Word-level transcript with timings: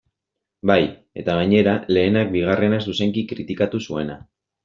Bai, 0.69 0.85
eta 1.23 1.35
gainera, 1.39 1.75
lehenak 1.97 2.33
bigarrena 2.37 2.81
zuzenki 2.89 3.27
kritikatu 3.35 3.83
zuena. 3.91 4.19